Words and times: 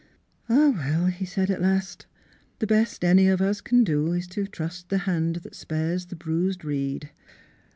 ''Ah, 0.49 0.73
well!" 0.75 1.05
he 1.15 1.25
said 1.25 1.51
at 1.51 1.61
last;" 1.61 2.07
the 2.57 2.65
best 2.65 3.03
any 3.03 3.27
of 3.27 3.39
us 3.39 3.61
can 3.61 3.83
do 3.83 4.13
is 4.13 4.25
to 4.29 4.47
trust 4.47 4.89
the 4.89 4.97
hand 5.05 5.35
that 5.43 5.53
spares 5.53 6.07
the 6.07 6.15
bruised 6.15 6.65
reed. 6.65 7.11